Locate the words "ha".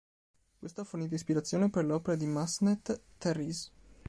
0.81-0.83